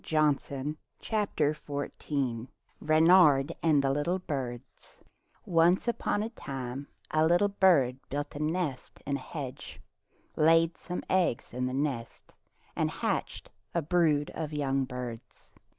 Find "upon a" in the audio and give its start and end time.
5.87-6.29